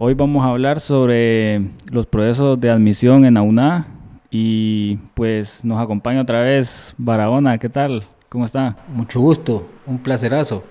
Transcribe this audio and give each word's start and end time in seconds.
Hoy 0.00 0.14
vamos 0.14 0.44
a 0.44 0.50
hablar 0.50 0.78
sobre 0.78 1.60
los 1.90 2.06
procesos 2.06 2.60
de 2.60 2.70
admisión 2.70 3.24
en 3.24 3.36
AUNA 3.36 3.88
y 4.30 4.94
pues 5.14 5.64
nos 5.64 5.80
acompaña 5.80 6.20
otra 6.20 6.40
vez 6.40 6.94
Barahona. 6.98 7.58
¿Qué 7.58 7.68
tal? 7.68 8.04
¿Cómo 8.28 8.44
está? 8.44 8.76
Mucho 8.94 9.18
gusto, 9.18 9.66
un 9.86 9.98
placerazo. 9.98 10.62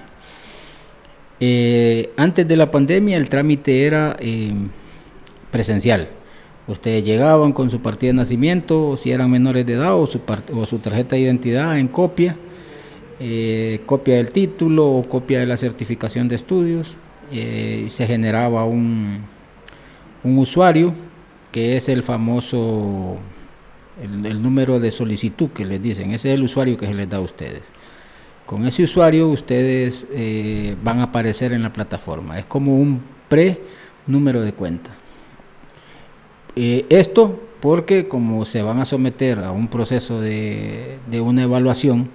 Eh, 1.41 2.13
antes 2.17 2.47
de 2.47 2.57
la 2.57 2.71
pandemia 2.71 3.17
el 3.17 3.29
trámite 3.29 3.87
era 3.87 4.17
eh, 4.19 4.53
presencial. 5.51 6.09
Ustedes 6.67 7.05
llegaban 7.05 7.53
con 7.53 7.69
su 7.69 7.81
partida 7.81 8.13
de 8.13 8.15
nacimiento, 8.15 8.97
si 8.97 9.11
eran 9.11 9.31
menores 9.31 9.67
de 9.67 9.75
edad, 9.75 9.95
o 9.95 10.07
su, 10.07 10.21
tarjeta 10.79 11.17
de 11.17 11.23
identidad 11.23 11.79
en 11.79 11.89
copia, 11.89 12.37
eh, 13.21 13.83
copia 13.85 14.17
del 14.17 14.31
título 14.31 14.87
o 14.87 15.07
copia 15.07 15.41
de 15.41 15.47
la 15.47 15.59
certificación 15.59 16.29
de 16.29 16.37
estudios, 16.37 16.97
eh, 17.33 17.87
se 17.89 18.07
generaba 18.07 18.65
un, 18.65 19.23
un 20.23 20.39
usuario 20.39 20.95
que 21.53 21.77
es 21.77 21.89
el 21.89 22.03
famoso 22.03 23.19
el, 24.03 24.43
número 24.43 24.81
de 24.81 24.91
solicitud 24.91 25.51
que 25.51 25.65
les 25.65 25.81
dicen, 25.81 26.13
ese 26.13 26.31
es 26.31 26.35
el 26.35 26.43
usuario 26.43 26.77
que 26.77 26.87
se 26.87 26.95
les 26.95 27.09
da 27.09 27.19
a 27.19 27.21
ustedes. 27.21 27.63
Con 28.47 28.67
ese 28.67 28.83
usuario 28.83 29.29
ustedes 29.29 30.07
eh, 30.13 30.77
van 30.83 31.01
a 31.01 31.05
aparecer 31.05 31.53
en 31.53 31.63
la 31.63 31.73
plataforma, 31.73 32.39
es 32.39 32.45
como 32.45 32.77
un 32.77 33.01
pre 33.29 33.61
número 34.07 34.43
de 34.43 34.53
cuenta. 34.53 34.91
Eh, 36.57 36.87
esto 36.89 37.41
porque 37.61 38.09
como 38.09 38.45
se 38.45 38.63
van 38.63 38.79
a 38.79 38.85
someter 38.85 39.39
a 39.39 39.51
un 39.51 39.69
proceso 39.69 40.21
de, 40.21 40.99
de 41.11 41.21
una 41.21 41.45
evaluación, 41.45 42.11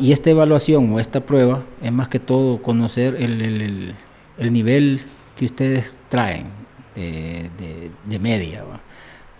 y 0.00 0.12
esta 0.12 0.30
evaluación 0.30 0.90
o 0.92 1.00
esta 1.00 1.20
prueba 1.26 1.62
es 1.82 1.92
más 1.92 2.08
que 2.08 2.18
todo 2.18 2.62
conocer 2.62 3.16
el, 3.16 3.42
el 3.42 3.94
nivel 4.38 5.00
que 5.36 5.46
ustedes 5.46 5.96
traen 6.08 6.46
de, 6.94 8.18
media, 8.18 8.64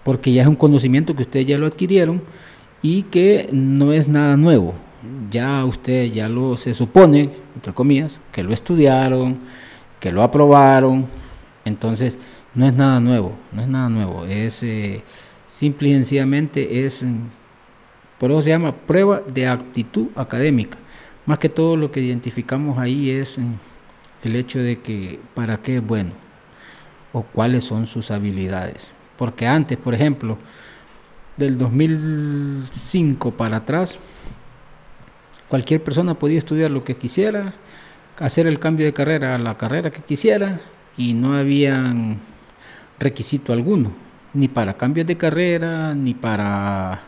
porque 0.04 0.32
ya 0.32 0.42
es 0.42 0.48
un 0.48 0.56
conocimiento 0.56 1.16
que 1.16 1.22
ustedes 1.22 1.46
ya 1.46 1.58
lo 1.58 1.66
adquirieron 1.66 2.22
y 2.82 3.04
que 3.04 3.48
no 3.52 3.92
es 3.92 4.08
nada 4.08 4.36
nuevo. 4.36 4.74
Ya 5.30 5.64
usted 5.64 6.12
ya 6.12 6.28
lo 6.28 6.56
se 6.56 6.74
supone, 6.74 7.30
entre 7.54 7.72
comillas, 7.72 8.20
que 8.32 8.42
lo 8.42 8.52
estudiaron, 8.52 9.38
que 10.00 10.12
lo 10.12 10.22
aprobaron, 10.22 11.06
entonces 11.64 12.18
no 12.54 12.66
es 12.66 12.74
nada 12.74 13.00
nuevo, 13.00 13.32
no 13.52 13.62
es 13.62 13.68
nada 13.68 13.88
nuevo, 13.88 14.24
es 14.24 14.62
eh, 14.62 15.02
simple 15.48 15.90
y 15.90 15.92
sencillamente 15.94 16.86
es, 16.86 17.04
por 18.18 18.30
eso 18.30 18.42
se 18.42 18.50
llama 18.50 18.72
prueba 18.72 19.20
de 19.20 19.46
actitud 19.46 20.08
académica. 20.14 20.78
Más 21.24 21.38
que 21.38 21.48
todo 21.48 21.76
lo 21.76 21.90
que 21.90 22.00
identificamos 22.00 22.78
ahí 22.78 23.10
es 23.10 23.40
el 24.26 24.36
hecho 24.36 24.58
de 24.58 24.80
que 24.80 25.18
para 25.34 25.56
qué 25.58 25.76
es 25.76 25.86
bueno 25.86 26.10
o 27.12 27.22
cuáles 27.22 27.64
son 27.64 27.86
sus 27.86 28.10
habilidades. 28.10 28.90
Porque 29.16 29.46
antes, 29.46 29.78
por 29.78 29.94
ejemplo, 29.94 30.36
del 31.36 31.56
2005 31.56 33.30
para 33.32 33.58
atrás, 33.58 33.98
cualquier 35.48 35.82
persona 35.82 36.14
podía 36.14 36.38
estudiar 36.38 36.70
lo 36.70 36.84
que 36.84 36.96
quisiera, 36.96 37.54
hacer 38.18 38.46
el 38.46 38.58
cambio 38.58 38.86
de 38.86 38.92
carrera 38.92 39.34
a 39.34 39.38
la 39.38 39.56
carrera 39.56 39.90
que 39.90 40.02
quisiera 40.02 40.60
y 40.96 41.14
no 41.14 41.34
había 41.34 41.94
requisito 42.98 43.52
alguno, 43.52 43.92
ni 44.34 44.48
para 44.48 44.76
cambios 44.76 45.06
de 45.06 45.16
carrera, 45.16 45.94
ni 45.94 46.14
para 46.14 47.00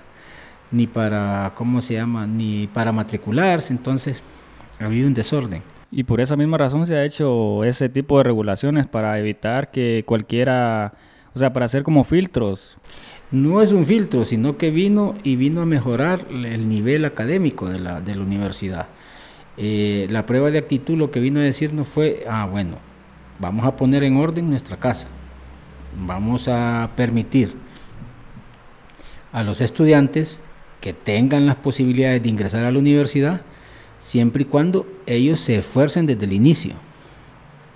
ni 0.70 0.86
para 0.86 1.52
cómo 1.54 1.80
se 1.80 1.94
llama, 1.94 2.26
ni 2.26 2.66
para 2.66 2.92
matricularse, 2.92 3.72
entonces 3.72 4.20
había 4.78 5.06
un 5.06 5.14
desorden. 5.14 5.62
Y 5.90 6.04
por 6.04 6.20
esa 6.20 6.36
misma 6.36 6.58
razón 6.58 6.86
se 6.86 6.96
ha 6.96 7.04
hecho 7.04 7.64
ese 7.64 7.88
tipo 7.88 8.18
de 8.18 8.24
regulaciones 8.24 8.86
para 8.86 9.18
evitar 9.18 9.70
que 9.70 10.04
cualquiera, 10.06 10.94
o 11.34 11.38
sea, 11.38 11.52
para 11.52 11.66
hacer 11.66 11.82
como 11.82 12.04
filtros. 12.04 12.76
No 13.30 13.62
es 13.62 13.72
un 13.72 13.86
filtro, 13.86 14.24
sino 14.24 14.56
que 14.56 14.70
vino 14.70 15.14
y 15.22 15.36
vino 15.36 15.62
a 15.62 15.66
mejorar 15.66 16.26
el 16.30 16.68
nivel 16.68 17.04
académico 17.04 17.68
de 17.68 17.78
la, 17.78 18.00
de 18.00 18.14
la 18.14 18.22
universidad. 18.22 18.86
Eh, 19.56 20.06
la 20.10 20.24
prueba 20.24 20.50
de 20.50 20.58
actitud 20.58 20.96
lo 20.96 21.10
que 21.10 21.20
vino 21.20 21.40
a 21.40 21.42
decirnos 21.42 21.88
fue, 21.88 22.24
ah, 22.28 22.46
bueno, 22.50 22.76
vamos 23.38 23.66
a 23.66 23.76
poner 23.76 24.04
en 24.04 24.16
orden 24.16 24.48
nuestra 24.48 24.76
casa, 24.76 25.08
vamos 26.06 26.48
a 26.48 26.90
permitir 26.94 27.54
a 29.32 29.42
los 29.42 29.60
estudiantes 29.60 30.38
que 30.80 30.92
tengan 30.92 31.46
las 31.46 31.56
posibilidades 31.56 32.22
de 32.22 32.28
ingresar 32.28 32.64
a 32.64 32.70
la 32.70 32.78
universidad, 32.78 33.40
siempre 33.98 34.42
y 34.42 34.46
cuando 34.46 34.86
ellos 35.06 35.40
se 35.40 35.56
esfuercen 35.56 36.06
desde 36.06 36.24
el 36.24 36.32
inicio. 36.32 36.72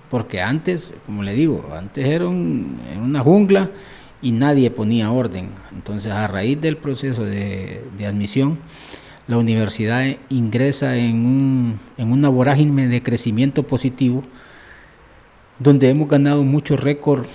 Porque 0.09 0.41
antes, 0.41 0.93
como 1.05 1.23
le 1.23 1.33
digo, 1.33 1.69
antes 1.75 2.05
era, 2.05 2.27
una 2.27 3.19
jungla 3.21 3.71
y 4.21 4.31
nadie 4.31 4.69
ponía 4.71 5.11
orden. 5.11 5.49
Entonces, 5.71 6.11
a 6.11 6.27
raíz 6.27 6.59
del 6.61 6.77
proceso 6.77 7.23
de, 7.23 7.81
admisión, 8.07 8.59
la 9.27 9.37
universidad 9.37 10.05
ingresa 10.29 10.97
en, 10.97 11.25
un, 11.25 11.79
en 11.97 12.11
una 12.11 12.29
vorágine 12.29 12.87
de 12.87 13.01
crecimiento 13.01 13.63
positivo, 13.63 14.23
donde 15.59 15.89
hemos 15.89 16.09
ganado 16.09 16.43
muchos 16.43 16.79
récords 16.79 17.27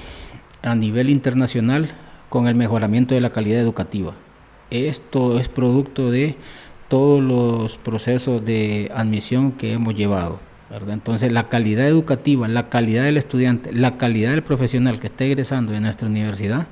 a 0.62 0.75
nivel 0.75 1.10
internacional 1.10 1.91
con 2.28 2.47
el 2.47 2.55
mejoramiento 2.55 3.15
de 3.15 3.20
la 3.20 3.31
calidad 3.31 3.60
educativa. 3.60 4.15
Esto 4.70 5.38
es 5.38 5.49
producto 5.49 6.10
de 6.10 6.37
todos 6.88 7.22
los 7.22 7.78
procesos 7.78 8.44
de 8.44 8.91
admisión 8.94 9.53
que 9.53 9.75
hemos 9.75 9.94
llevado. 9.94 10.41
Entonces 10.88 11.32
la 11.32 11.49
calidad 11.49 11.87
educativa, 11.87 12.47
la 12.47 12.69
calidad 12.69 13.04
del 13.04 13.16
estudiante, 13.16 13.73
la 13.73 13.96
calidad 13.96 14.32
del 14.32 14.43
profesional 14.43 15.00
que 15.00 15.06
está 15.06 15.25
egresando 15.25 15.73
de 15.73 15.81
nuestra 15.81 16.08
universidad 16.08 16.67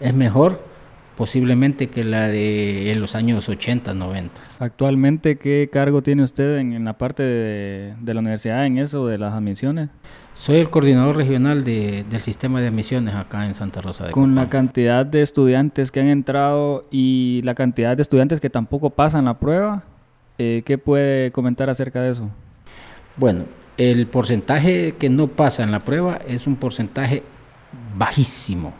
es 0.00 0.14
mejor 0.14 0.62
posiblemente 1.16 1.88
que 1.88 2.04
la 2.04 2.28
de 2.28 2.92
en 2.92 3.00
los 3.00 3.16
años 3.16 3.48
80, 3.48 3.92
90. 3.92 4.40
Actualmente, 4.60 5.36
¿qué 5.36 5.68
cargo 5.72 6.02
tiene 6.02 6.22
usted 6.22 6.58
en, 6.58 6.84
la 6.84 6.96
parte 6.96 7.24
de, 7.24 8.14
la 8.14 8.20
universidad 8.20 8.64
en 8.66 8.78
eso 8.78 9.06
de 9.06 9.18
las 9.18 9.32
admisiones? 9.32 9.88
Soy 10.38 10.58
el 10.58 10.70
coordinador 10.70 11.16
regional 11.16 11.64
del 11.64 12.20
sistema 12.20 12.60
de 12.60 12.68
admisiones 12.68 13.14
acá 13.14 13.44
en 13.44 13.54
Santa 13.54 13.80
Rosa 13.80 14.06
de 14.06 14.12
Con 14.12 14.36
la 14.36 14.48
cantidad 14.48 15.04
de 15.04 15.22
estudiantes 15.22 15.90
que 15.90 16.00
han 16.00 16.06
entrado 16.06 16.86
y 16.90 17.40
la 17.42 17.54
cantidad 17.54 17.96
de 17.96 18.02
estudiantes 18.02 18.38
que 18.38 18.48
tampoco 18.48 18.90
pasan 18.90 19.24
la 19.24 19.38
prueba, 19.38 19.82
eh, 20.38 20.62
¿qué 20.64 20.78
puede 20.78 21.32
comentar 21.32 21.68
acerca 21.68 22.00
de 22.00 22.12
eso? 22.12 22.30
Bueno, 23.16 23.44
el 23.76 24.06
porcentaje 24.06 24.94
que 24.98 25.10
no 25.10 25.26
pasa 25.26 25.64
en 25.64 25.72
la 25.72 25.84
prueba 25.84 26.20
es 26.26 26.46
un 26.46 26.54
porcentaje 26.54 27.24
bajísimo 27.96 28.72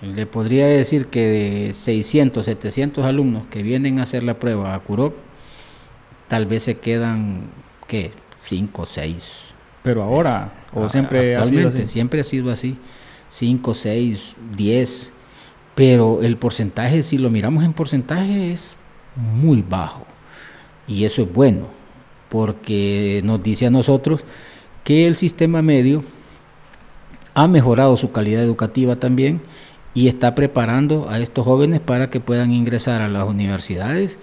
le 0.00 0.26
podría 0.26 0.66
decir 0.66 1.06
que 1.06 1.26
de 1.26 1.72
600, 1.72 2.44
700 2.44 3.04
alumnos 3.04 3.44
que 3.50 3.62
vienen 3.62 3.98
a 3.98 4.02
hacer 4.04 4.22
la 4.22 4.38
prueba 4.38 4.74
a 4.74 4.78
CUROC, 4.78 5.14
tal 6.28 6.46
vez 6.46 6.64
se 6.64 6.78
quedan, 6.78 7.50
¿qué? 7.88 8.12
5 8.44 8.82
o 8.82 8.86
6. 8.86 9.54
Pero 9.88 10.02
ahora, 10.02 10.52
o 10.74 10.86
siempre 10.90 11.34
ha 11.34 11.46
sido 11.46 11.70
así. 11.70 11.86
Siempre 11.86 12.20
ha 12.20 12.24
sido 12.24 12.50
así. 12.50 12.76
5, 13.30 13.72
6, 13.72 14.36
10, 14.54 15.10
pero 15.74 16.20
el 16.20 16.36
porcentaje, 16.36 17.02
si 17.02 17.16
lo 17.16 17.30
miramos 17.30 17.64
en 17.64 17.72
porcentaje, 17.72 18.52
es 18.52 18.76
muy 19.16 19.64
bajo. 19.66 20.04
Y 20.86 21.06
eso 21.06 21.22
es 21.22 21.32
bueno, 21.32 21.68
porque 22.28 23.22
nos 23.24 23.42
dice 23.42 23.64
a 23.64 23.70
nosotros 23.70 24.26
que 24.84 25.06
el 25.06 25.16
sistema 25.16 25.62
medio 25.62 26.04
ha 27.32 27.48
mejorado 27.48 27.96
su 27.96 28.12
calidad 28.12 28.42
educativa 28.42 28.96
también 28.96 29.40
y 29.94 30.08
está 30.08 30.34
preparando 30.34 31.08
a 31.08 31.18
estos 31.18 31.46
jóvenes 31.46 31.80
para 31.80 32.10
que 32.10 32.20
puedan 32.20 32.52
ingresar 32.52 33.00
a 33.00 33.08
las 33.08 33.24
universidades, 33.24 34.18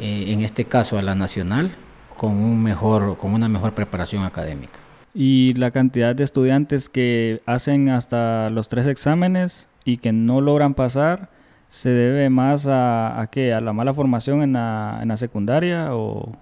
eh, 0.00 0.32
en 0.32 0.40
este 0.40 0.64
caso 0.64 0.98
a 0.98 1.02
la 1.02 1.14
nacional, 1.14 1.70
con, 2.16 2.32
un 2.32 2.60
mejor, 2.60 3.16
con 3.16 3.32
una 3.32 3.48
mejor 3.48 3.74
preparación 3.74 4.24
académica. 4.24 4.87
Y 5.20 5.54
la 5.54 5.72
cantidad 5.72 6.14
de 6.14 6.22
estudiantes 6.22 6.88
que 6.88 7.42
hacen 7.44 7.88
hasta 7.88 8.50
los 8.50 8.68
tres 8.68 8.86
exámenes 8.86 9.66
y 9.84 9.96
que 9.96 10.12
no 10.12 10.40
logran 10.40 10.74
pasar, 10.74 11.28
¿se 11.68 11.88
debe 11.88 12.30
más 12.30 12.68
a, 12.68 13.20
a? 13.20 13.22
¿A 13.22 13.60
la 13.60 13.72
mala 13.72 13.92
formación 13.92 14.42
en 14.42 14.52
la, 14.52 15.00
en 15.02 15.08
la 15.08 15.16
secundaria? 15.16 15.88
O... 15.92 16.36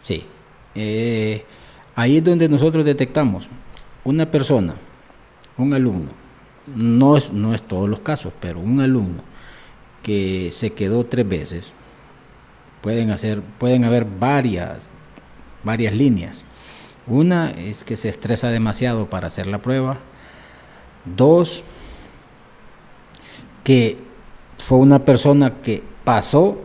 Sí. 0.00 0.22
Eh, 0.76 1.44
ahí 1.96 2.18
es 2.18 2.24
donde 2.24 2.48
nosotros 2.48 2.84
detectamos 2.84 3.48
una 4.04 4.30
persona, 4.30 4.76
un 5.58 5.74
alumno, 5.74 6.10
no 6.76 7.16
es, 7.16 7.32
no 7.32 7.52
es 7.52 7.64
todos 7.64 7.88
los 7.88 7.98
casos, 7.98 8.32
pero 8.38 8.60
un 8.60 8.80
alumno 8.80 9.24
que 10.04 10.50
se 10.52 10.72
quedó 10.72 11.04
tres 11.04 11.28
veces, 11.28 11.74
pueden, 12.80 13.10
hacer, 13.10 13.40
pueden 13.58 13.82
haber 13.82 14.04
varias, 14.04 14.88
varias 15.64 15.92
líneas. 15.92 16.44
Una 17.06 17.50
es 17.50 17.84
que 17.84 17.96
se 17.96 18.08
estresa 18.08 18.50
demasiado 18.50 19.10
para 19.10 19.26
hacer 19.26 19.46
la 19.46 19.58
prueba. 19.58 19.98
Dos, 21.04 21.62
que 23.62 23.98
fue 24.58 24.78
una 24.78 25.00
persona 25.00 25.60
que 25.62 25.82
pasó 26.04 26.58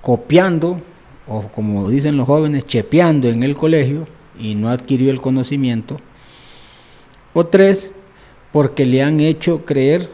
copiando, 0.00 0.80
o 1.28 1.42
como 1.48 1.88
dicen 1.88 2.16
los 2.16 2.26
jóvenes, 2.26 2.66
chepeando 2.66 3.28
en 3.28 3.42
el 3.42 3.54
colegio 3.54 4.08
y 4.38 4.56
no 4.56 4.70
adquirió 4.70 5.10
el 5.10 5.20
conocimiento. 5.20 6.00
O 7.32 7.46
tres, 7.46 7.92
porque 8.52 8.84
le 8.84 9.02
han 9.02 9.20
hecho 9.20 9.64
creer 9.64 10.10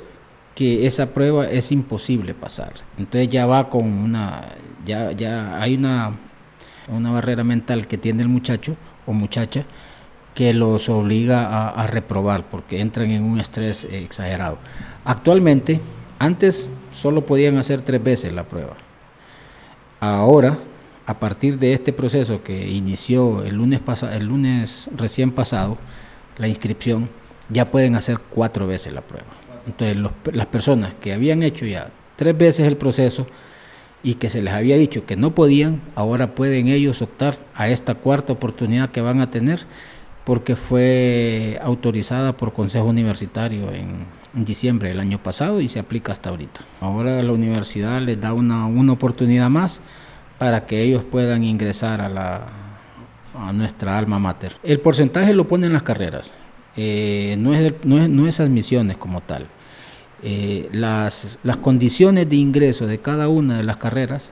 que 0.54 0.86
esa 0.86 1.14
prueba 1.14 1.48
es 1.50 1.72
imposible 1.72 2.34
pasar. 2.34 2.74
Entonces 2.98 3.30
ya 3.30 3.46
va 3.46 3.70
con 3.70 3.84
una, 3.84 4.48
ya, 4.84 5.12
ya 5.12 5.60
hay 5.60 5.76
una, 5.76 6.18
una 6.88 7.10
barrera 7.10 7.42
mental 7.42 7.86
que 7.86 7.96
tiene 7.96 8.22
el 8.22 8.28
muchacho 8.28 8.76
o 9.10 9.12
muchacha 9.12 9.64
que 10.34 10.54
los 10.54 10.88
obliga 10.88 11.68
a, 11.68 11.86
reprobar 11.86 12.48
porque 12.48 12.80
entran 12.80 13.10
en 13.10 13.24
un 13.24 13.40
estrés 13.40 13.84
exagerado. 13.84 14.58
Actualmente, 15.04 15.80
antes 16.18 16.70
solo 16.92 17.26
podían 17.26 17.58
hacer 17.58 17.82
tres 17.82 18.02
veces 18.02 18.32
la 18.32 18.44
prueba. 18.44 18.76
Ahora, 19.98 20.56
a 21.04 21.18
partir 21.18 21.58
de 21.58 21.72
este 21.72 21.92
proceso 21.92 22.42
que 22.42 22.68
inició 22.68 23.44
el 23.44 23.56
lunes, 23.56 23.80
el 24.12 24.26
lunes 24.26 24.88
recién 24.96 25.32
pasado, 25.32 25.76
la 26.38 26.48
inscripción, 26.48 27.08
ya 27.48 27.70
pueden 27.70 27.96
hacer 27.96 28.18
cuatro 28.18 28.66
veces 28.66 28.92
la 28.92 29.00
prueba. 29.00 29.26
Entonces, 29.66 29.98
las 30.32 30.46
personas 30.46 30.94
que 31.00 31.12
habían 31.12 31.42
hecho 31.42 31.66
ya 31.66 31.90
tres 32.16 32.38
veces 32.38 32.66
el 32.66 32.76
proceso 32.76 33.26
y 34.02 34.14
que 34.14 34.30
se 34.30 34.42
les 34.42 34.54
había 34.54 34.76
dicho 34.76 35.04
que 35.04 35.16
no 35.16 35.34
podían, 35.34 35.82
ahora 35.94 36.34
pueden 36.34 36.68
ellos 36.68 37.02
optar 37.02 37.38
a 37.54 37.68
esta 37.68 37.94
cuarta 37.96 38.32
oportunidad 38.32 38.90
que 38.90 39.00
van 39.00 39.20
a 39.20 39.30
tener 39.30 39.66
porque 40.24 40.56
fue 40.56 41.58
autorizada 41.62 42.36
por 42.36 42.52
Consejo 42.52 42.86
Universitario 42.86 43.72
en, 43.72 44.20
diciembre 44.32 44.90
del 44.90 45.00
año 45.00 45.20
pasado 45.20 45.60
y 45.60 45.68
se 45.68 45.80
aplica 45.80 46.12
hasta 46.12 46.30
ahorita. 46.30 46.60
Ahora 46.80 47.20
la 47.20 47.32
universidad 47.32 48.00
les 48.00 48.20
da 48.20 48.32
una, 48.32 48.66
una 48.66 48.92
oportunidad 48.92 49.50
más 49.50 49.80
para 50.38 50.66
que 50.66 50.82
ellos 50.82 51.02
puedan 51.02 51.42
ingresar 51.42 52.00
a, 52.00 52.08
la, 52.08 52.46
a 53.34 53.52
nuestra 53.52 53.98
alma 53.98 54.20
mater. 54.20 54.52
El 54.62 54.78
porcentaje 54.78 55.34
lo 55.34 55.48
ponen 55.48 55.72
las 55.72 55.82
carreras, 55.82 56.32
eh, 56.76 57.34
no, 57.38 57.52
es, 57.54 57.74
no, 57.84 58.00
es, 58.00 58.08
no, 58.08 58.28
es, 58.28 58.38
admisiones 58.38 58.96
como 58.96 59.20
tal. 59.20 59.48
Eh, 60.22 60.68
las, 60.72 61.38
las 61.42 61.56
condiciones 61.58 62.28
de 62.28 62.36
ingreso 62.36 62.86
de 62.86 62.98
cada 62.98 63.28
una 63.28 63.56
de 63.56 63.62
las 63.62 63.78
carreras 63.78 64.30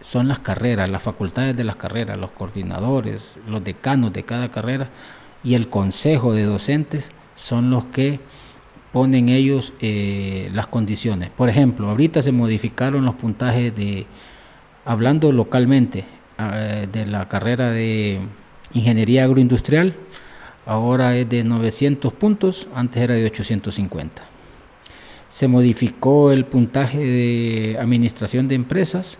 son 0.00 0.28
las 0.28 0.38
carreras, 0.38 0.88
las 0.88 1.02
facultades 1.02 1.56
de 1.56 1.64
las 1.64 1.76
carreras, 1.76 2.18
los 2.18 2.30
coordinadores, 2.30 3.34
los 3.48 3.64
decanos 3.64 4.12
de 4.12 4.24
cada 4.24 4.50
carrera 4.50 4.88
y 5.42 5.54
el 5.54 5.68
consejo 5.68 6.32
de 6.32 6.44
docentes 6.44 7.10
son 7.34 7.70
los 7.70 7.86
que 7.86 8.20
ponen 8.92 9.28
ellos 9.28 9.74
eh, 9.80 10.50
las 10.54 10.66
condiciones. 10.68 11.30
Por 11.30 11.48
ejemplo, 11.48 11.90
ahorita 11.90 12.22
se 12.22 12.32
modificaron 12.32 13.04
los 13.04 13.14
puntajes 13.14 13.74
de, 13.74 14.06
hablando 14.84 15.32
localmente, 15.32 16.04
eh, 16.38 16.88
de 16.90 17.06
la 17.06 17.28
carrera 17.28 17.70
de 17.70 18.20
ingeniería 18.72 19.24
agroindustrial, 19.24 19.94
ahora 20.66 21.16
es 21.16 21.28
de 21.28 21.44
900 21.44 22.12
puntos, 22.12 22.68
antes 22.74 23.02
era 23.02 23.14
de 23.14 23.24
850. 23.26 24.35
Se 25.28 25.48
modificó 25.48 26.32
el 26.32 26.44
puntaje 26.44 26.98
de 26.98 27.76
administración 27.78 28.48
de 28.48 28.54
empresas, 28.54 29.18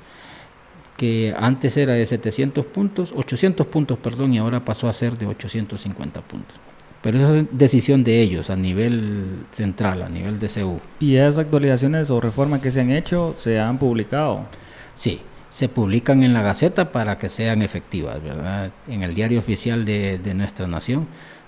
que 0.97 1.35
antes 1.39 1.77
era 1.77 1.95
de 1.95 2.07
700 2.07 2.65
puntos, 2.67 3.13
800 3.15 3.67
puntos, 3.67 3.99
perdón, 3.99 4.35
y 4.35 4.39
ahora 4.39 4.65
pasó 4.65 4.89
a 4.89 4.93
ser 4.93 5.19
de 5.19 5.27
850 5.27 6.21
puntos. 6.23 6.59
Pero 7.03 7.19
esa 7.19 7.39
es 7.39 7.45
decisión 7.53 8.03
de 8.03 8.21
ellos 8.21 8.51
a 8.51 8.57
nivel 8.57 9.45
central, 9.51 10.03
a 10.03 10.09
nivel 10.09 10.41
de 10.41 10.49
CEU. 10.49 10.81
¿Y 10.99 11.17
esas 11.17 11.39
actualizaciones 11.39 12.11
o 12.11 12.21
reformas 12.21 12.61
que 12.61 12.73
se 12.73 12.81
han 12.81 12.91
hecho 12.91 13.37
se 13.39 13.61
han 13.61 13.79
publicado? 13.79 14.47
Sí, 14.95 15.21
se 15.51 15.69
publican 15.69 16.23
en 16.23 16.33
la 16.33 16.43
Gaceta 16.43 16.91
para 16.91 17.19
que 17.19 17.29
sean 17.29 17.63
efectivas, 17.63 18.23
¿verdad? 18.23 18.73
En 18.89 19.03
el 19.03 19.15
diario 19.15 19.39
oficial 19.39 19.85
de, 19.85 20.19
de 20.19 20.35
nuestra 20.35 20.67
nación 20.67 21.07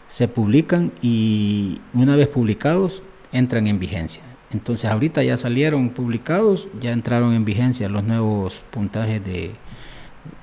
se 0.08 0.28
publican 0.28 0.92
y 1.02 1.80
una 1.92 2.16
vez 2.16 2.28
publicados 2.28 3.02
entran 3.32 3.66
en 3.66 3.78
vigencia. 3.78 4.22
Entonces 4.50 4.90
ahorita 4.90 5.22
ya 5.22 5.36
salieron 5.36 5.90
publicados, 5.90 6.68
ya 6.80 6.92
entraron 6.92 7.34
en 7.34 7.44
vigencia 7.44 7.88
los 7.88 8.04
nuevos 8.04 8.62
puntajes 8.70 9.22
de, 9.24 9.52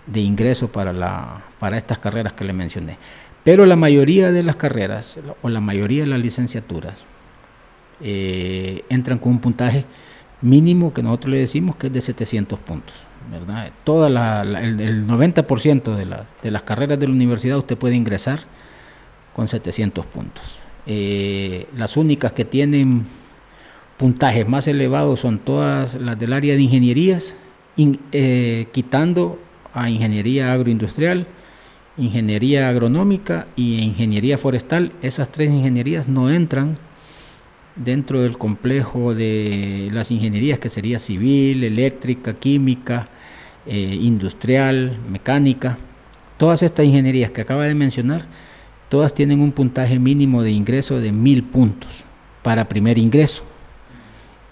de 0.05 0.19
ingreso 0.19 0.71
para, 0.71 0.93
la, 0.93 1.43
para 1.59 1.77
estas 1.77 1.99
carreras 1.99 2.33
que 2.33 2.45
le 2.45 2.53
mencioné. 2.53 2.97
Pero 3.43 3.65
la 3.65 3.75
mayoría 3.75 4.31
de 4.31 4.43
las 4.43 4.55
carreras 4.55 5.19
o 5.41 5.49
la 5.49 5.61
mayoría 5.61 6.03
de 6.03 6.09
las 6.09 6.19
licenciaturas 6.19 7.05
eh, 8.01 8.83
entran 8.89 9.17
con 9.19 9.33
un 9.33 9.39
puntaje 9.39 9.85
mínimo 10.41 10.93
que 10.93 11.01
nosotros 11.01 11.31
le 11.31 11.39
decimos 11.39 11.75
que 11.75 11.87
es 11.87 11.93
de 11.93 12.01
700 12.01 12.59
puntos. 12.59 12.95
¿verdad? 13.31 13.71
Toda 13.83 14.41
el, 14.43 14.79
el, 14.79 15.07
90% 15.07 15.95
de, 15.95 16.17
de 16.43 16.51
las 16.51 16.63
carreras 16.63 16.99
de 16.99 17.07
la 17.07 17.13
universidad 17.13 17.57
usted 17.57 17.77
puede 17.77 17.95
ingresar 17.95 18.41
con 19.35 19.47
700 19.47 20.05
puntos. 20.05 20.55
Eh, 20.85 21.67
las 21.75 21.97
únicas 21.97 22.33
que 22.33 22.45
tienen 22.45 23.05
puntajes 23.97 24.47
más 24.47 24.67
elevados 24.67 25.21
son 25.21 25.39
todas 25.39 25.95
las 25.95 26.19
del 26.19 26.33
área 26.33 26.55
de 26.55 26.61
ingenierías, 26.61 27.35
in, 27.77 27.99
eh, 28.11 28.67
quitando 28.71 29.39
a 29.73 29.89
ingeniería 29.89 30.53
agroindustrial, 30.53 31.27
ingeniería 31.97 32.69
agronómica 32.69 33.47
y 33.55 33.81
ingeniería 33.81 34.37
forestal. 34.37 34.91
Esas 35.01 35.31
tres 35.31 35.49
ingenierías 35.49 36.07
no 36.07 36.29
entran 36.29 36.77
dentro 37.75 38.21
del 38.21 38.37
complejo 38.37 39.13
de 39.13 39.89
las 39.91 40.11
ingenierías 40.11 40.59
que 40.59 40.69
sería 40.69 40.99
civil, 40.99 41.63
eléctrica, 41.63 42.33
química, 42.33 43.09
eh, 43.65 43.97
industrial, 44.01 44.97
mecánica. 45.09 45.77
Todas 46.37 46.63
estas 46.63 46.85
ingenierías 46.85 47.31
que 47.31 47.41
acaba 47.41 47.63
de 47.65 47.75
mencionar, 47.75 48.25
todas 48.89 49.13
tienen 49.13 49.41
un 49.41 49.51
puntaje 49.51 49.99
mínimo 49.99 50.41
de 50.41 50.51
ingreso 50.51 50.99
de 50.99 51.11
mil 51.11 51.43
puntos 51.43 52.03
para 52.43 52.67
primer 52.67 52.97
ingreso 52.97 53.43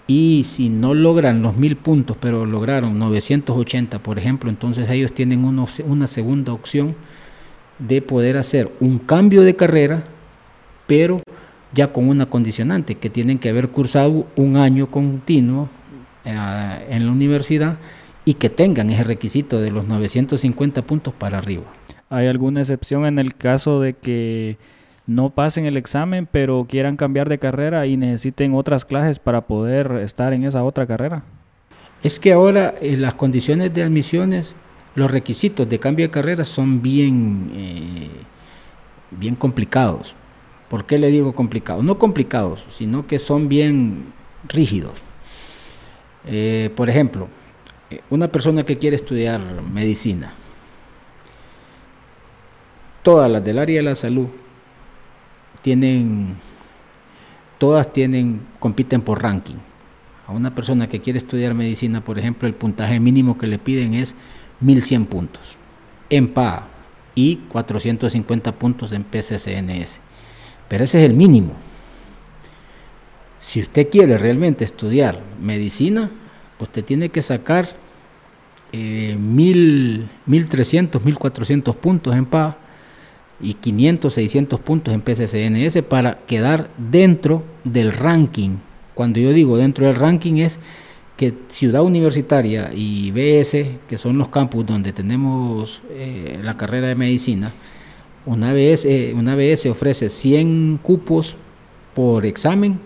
y 0.06 0.44
si 0.44 0.68
no 0.68 0.92
logran 0.92 1.40
los 1.42 1.56
mil 1.56 1.76
puntos, 1.76 2.16
pero 2.20 2.44
lograron 2.44 2.98
980, 2.98 4.00
por 4.00 4.18
ejemplo, 4.18 4.50
entonces 4.50 4.88
ellos 4.90 5.12
tienen 5.12 5.44
una, 5.44 6.06
segunda 6.06 6.52
opción 6.52 6.94
de 7.78 8.02
poder 8.02 8.36
hacer 8.36 8.70
un 8.80 8.98
cambio 8.98 9.42
de 9.42 9.56
carrera, 9.56 10.04
pero 10.86 11.22
ya 11.72 11.92
con 11.92 12.08
una 12.08 12.26
condicionante, 12.26 12.96
que 12.96 13.08
tienen 13.08 13.38
que 13.38 13.48
haber 13.48 13.70
cursado 13.70 14.26
un 14.36 14.56
año 14.56 14.90
continuo 14.90 15.70
eh, 16.24 16.86
en 16.90 17.06
la 17.06 17.12
universidad 17.12 17.78
y 18.26 18.34
que 18.34 18.50
tengan 18.50 18.90
ese 18.90 19.04
requisito 19.04 19.60
de 19.60 19.70
los 19.70 19.86
950 19.86 20.82
puntos 20.82 21.14
para 21.14 21.38
arriba. 21.38 21.64
¿Hay 22.10 22.26
alguna 22.26 22.60
excepción 22.60 23.06
en 23.06 23.18
el 23.18 23.34
caso 23.34 23.80
de 23.80 23.94
que 23.94 24.58
no 25.06 25.30
pasen 25.30 25.66
el 25.66 25.76
examen, 25.76 26.26
pero 26.30 26.66
quieran 26.68 26.96
cambiar 26.96 27.28
de 27.28 27.38
carrera 27.38 27.86
y 27.86 27.96
necesiten 27.96 28.54
otras 28.54 28.84
clases 28.84 29.18
para 29.18 29.46
poder 29.46 29.92
estar 30.02 30.32
en 30.32 30.44
esa 30.44 30.64
otra 30.64 30.86
carrera? 30.86 31.24
Es 32.02 32.18
que 32.18 32.32
ahora 32.32 32.74
eh, 32.80 32.96
las 32.96 33.14
condiciones 33.14 33.72
de 33.72 33.82
admisiones, 33.82 34.56
los 34.94 35.10
requisitos 35.10 35.68
de 35.68 35.78
cambio 35.78 36.06
de 36.06 36.10
carrera 36.10 36.44
son 36.44 36.82
bien, 36.82 37.50
eh, 37.54 38.08
bien 39.10 39.34
complicados, 39.34 40.14
¿Por 40.68 40.86
qué 40.86 40.98
le 40.98 41.08
digo 41.08 41.34
complicados? 41.34 41.84
No 41.84 41.98
complicados, 41.98 42.64
sino 42.68 43.06
que 43.06 43.20
son 43.20 43.48
bien 43.48 44.12
rígidos. 44.48 45.02
Eh, 46.26 46.70
por 46.74 46.90
ejemplo, 46.90 47.28
una 48.10 48.28
persona 48.28 48.64
que 48.64 48.78
quiere 48.78 48.96
estudiar 48.96 49.40
medicina, 49.62 50.32
todas 53.04 53.30
las 53.30 53.44
del 53.44 53.58
área 53.58 53.76
de 53.76 53.82
la 53.82 53.94
salud 53.94 54.26
tienen, 55.64 56.34
todas 57.56 57.90
tienen, 57.90 58.42
compiten 58.58 59.00
por 59.00 59.22
ranking. 59.22 59.56
A 60.26 60.32
una 60.32 60.54
persona 60.54 60.90
que 60.90 61.00
quiere 61.00 61.18
estudiar 61.18 61.54
medicina, 61.54 62.04
por 62.04 62.18
ejemplo, 62.18 62.46
el 62.46 62.54
puntaje 62.54 63.00
mínimo 63.00 63.38
que 63.38 63.46
le 63.46 63.58
piden 63.58 63.94
es 63.94 64.14
1100 64.60 65.06
puntos 65.06 65.56
en 66.10 66.28
PA 66.28 66.68
y 67.14 67.36
450 67.48 68.52
puntos 68.52 68.92
en 68.92 69.04
PCCNS. 69.04 70.00
Pero 70.68 70.84
ese 70.84 70.98
es 71.02 71.10
el 71.10 71.14
mínimo. 71.14 71.54
Si 73.40 73.62
usted 73.62 73.88
quiere 73.88 74.18
realmente 74.18 74.64
estudiar 74.64 75.22
medicina, 75.40 76.10
usted 76.58 76.84
tiene 76.84 77.08
que 77.08 77.22
sacar 77.22 77.68
eh, 78.72 79.16
1300, 79.18 81.02
1400 81.02 81.74
puntos 81.76 82.14
en 82.14 82.26
PA 82.26 82.58
y 83.40 83.54
500, 83.54 84.12
600 84.12 84.60
puntos 84.60 84.94
en 84.94 85.00
PCCNS 85.00 85.82
para 85.82 86.18
quedar 86.26 86.70
dentro 86.78 87.42
del 87.64 87.92
ranking. 87.92 88.56
Cuando 88.94 89.20
yo 89.20 89.32
digo 89.32 89.56
dentro 89.56 89.86
del 89.86 89.96
ranking 89.96 90.34
es 90.36 90.58
que 91.16 91.34
Ciudad 91.48 91.82
Universitaria 91.82 92.72
y 92.74 93.10
BS, 93.10 93.78
que 93.88 93.98
son 93.98 94.18
los 94.18 94.28
campus 94.28 94.66
donde 94.66 94.92
tenemos 94.92 95.82
eh, 95.90 96.38
la 96.42 96.56
carrera 96.56 96.88
de 96.88 96.94
medicina, 96.94 97.52
una 98.26 98.52
vez, 98.52 98.84
eh, 98.84 99.12
una 99.14 99.34
BS 99.36 99.68
ofrece 99.68 100.08
100 100.08 100.80
cupos 100.82 101.36
por 101.94 102.24
examen 102.24 102.80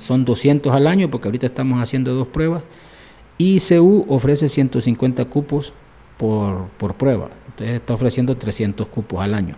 son 0.00 0.24
200 0.24 0.74
al 0.74 0.86
año 0.86 1.10
porque 1.10 1.28
ahorita 1.28 1.46
estamos 1.46 1.80
haciendo 1.80 2.14
dos 2.14 2.26
pruebas. 2.26 2.62
Y 3.38 3.60
CU 3.60 4.06
ofrece 4.08 4.48
150 4.48 5.24
cupos 5.26 5.72
por, 6.16 6.68
prueba. 6.96 7.30
Entonces 7.48 7.76
está 7.76 7.94
ofreciendo 7.94 8.36
300 8.36 8.88
cupos 8.88 9.20
al 9.22 9.34
año. 9.34 9.56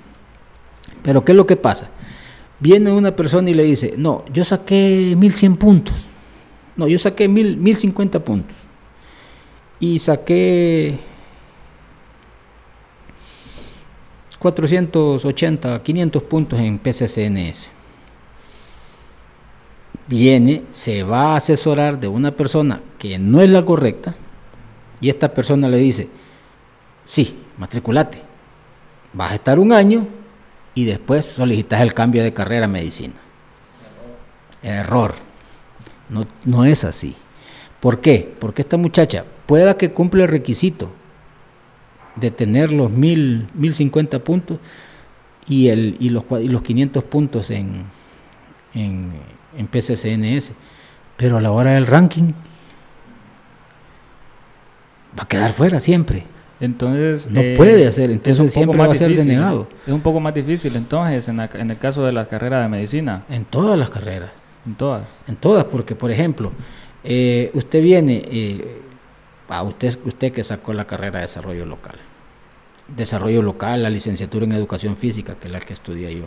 Pero 1.03 1.25
¿qué 1.25 1.33
es 1.33 1.37
lo 1.37 1.47
que 1.47 1.57
pasa? 1.57 1.89
Viene 2.61 2.93
una 2.93 3.15
persona 3.15 3.51
y 3.51 3.55
le 3.55 3.65
dice, 3.65 3.95
no, 3.97 4.25
yo 4.33 4.45
saqué 4.45 5.15
1100 5.17 5.57
puntos. 5.57 5.95
No, 6.77 6.87
yo 6.87 6.99
saqué 6.99 7.29
1050 7.29 8.25
puntos. 8.25 8.57
Y 9.81 9.99
saqué 9.99 10.99
480, 14.39 15.83
500 15.83 16.23
puntos 16.23 16.61
en 16.61 16.79
PCCNS 16.79 17.83
viene, 20.07 20.65
se 20.71 21.03
va 21.03 21.33
a 21.33 21.37
asesorar 21.37 21.99
de 21.99 22.09
una 22.09 22.33
persona 22.33 22.81
que 22.99 23.19
no 23.19 23.41
es 23.41 23.51
la 23.51 23.65
correcta 23.65 24.15
y 25.01 25.09
esta 25.09 25.33
persona 25.33 25.69
le 25.69 25.79
dice, 25.79 26.09
sí, 27.05 27.39
matriculate, 27.57 28.19
vas 29.13 29.33
a 29.33 29.35
estar 29.37 29.59
un 29.59 29.73
año 29.73 30.07
y 30.75 30.85
después 30.85 31.25
solicitas 31.25 31.81
el 31.81 31.95
cambio 31.95 32.23
de 32.23 32.33
carrera 32.33 32.67
a 32.67 32.69
medicina. 32.69 33.15
Error. 34.63 35.15
No, 36.09 36.27
no 36.45 36.65
es 36.65 36.85
así. 36.85 37.17
¿Por 37.81 38.01
qué? 38.01 38.33
Porque 38.39 38.63
esta 38.63 38.77
muchacha 38.77 39.25
pueda 39.47 39.77
que 39.77 39.93
cumple 39.93 40.25
el 40.25 40.29
requisito 40.29 40.91
de 42.17 42.31
tener 42.31 42.73
los 42.73 42.91
mil, 42.91 43.49
mil 43.55 43.75
cincuenta 43.75 44.19
puntos 44.23 44.59
y, 45.47 45.69
el, 45.69 45.97
y, 45.99 46.11
los, 46.11 46.25
y 46.41 46.49
los 46.49 46.63
500 46.63 47.05
puntos 47.05 47.51
en, 47.51 47.85
en 48.75 49.13
en 49.57 49.67
PCCNS, 49.67 50.53
pero 51.17 51.39
a 51.39 51.41
la 51.41 51.51
hora 51.51 51.73
del 51.73 51.87
ranking 51.87 52.33
va 55.19 55.25
a 55.25 55.29
quedar 55.29 55.53
fuera 55.53 55.81
siempre. 55.81 56.25
Entonces 56.63 57.29
no 57.29 57.41
eh, 57.41 57.55
puede 57.57 57.89
hacer, 57.89 58.13
entonces 58.13 58.53
siempre 58.53 58.79
va 58.79 58.85
a 58.85 58.95
ser 58.95 59.17
denegado. 59.17 59.67
Es 59.85 59.93
un 59.93 60.01
poco 60.01 60.21
más 60.21 60.33
difícil 60.33 60.77
entonces 60.77 61.27
en, 61.27 61.41
el 61.41 61.79
caso 61.79 62.07
de 62.07 62.13
la 62.13 62.27
carrera 62.27 62.63
de 62.63 62.69
medicina. 62.69 63.25
En 63.29 63.45
todas 63.45 63.77
las 63.77 63.91
carreras. 63.91 64.31
En 64.65 64.77
todas. 64.77 65.11
En 65.27 65.35
todas, 65.35 65.65
porque 65.65 65.97
por 65.97 66.13
ejemplo, 66.13 66.53
eh, 67.03 67.51
usted 67.55 67.83
viene, 67.83 68.23
eh, 68.31 68.81
a 69.49 69.65
usted, 69.65 69.99
usted 70.05 70.31
que 70.33 70.45
sacó 70.45 70.73
la 70.73 70.85
carrera 70.85 71.19
de 71.19 71.23
desarrollo 71.23 71.67
local, 71.67 71.97
desarrollo 72.87 73.43
local, 73.43 73.83
la 73.83 73.91
licenciatura 73.91 74.45
en 74.45 74.53
educación 74.53 74.97
física, 74.97 75.35
que 75.35 75.49
es 75.49 75.53
la 75.53 75.59
que 75.59 75.73
estudié 75.73 76.15
yo, 76.15 76.27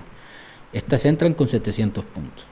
estas 0.74 1.06
entran 1.06 1.34
con 1.34 1.48
700 1.48 2.04
puntos. 2.04 2.46